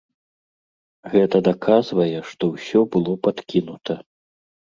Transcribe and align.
Гэта 1.15 1.37
даказвае, 1.47 2.17
што 2.31 2.43
ўсё 2.55 2.79
было 2.95 3.11
падкінута. 3.27 3.93